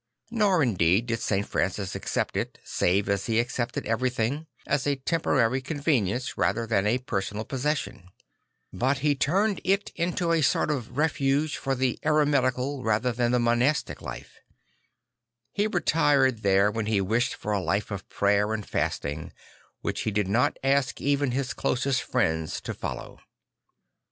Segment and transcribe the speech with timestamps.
[0.31, 1.45] Nor indeed did St.
[1.47, 6.97] Francis accept it save as he accepted everything, as a temporary convenience rather than a
[6.97, 8.09] personal possession;
[8.73, 13.37] but he turned it into a sort of refuge for the eremitical rather than the
[13.37, 14.39] monastic life;
[15.51, 19.31] he retired there when he wished for a life of prayer and fasting
[19.81, 23.19] which he did not ask even his closest friends to follow.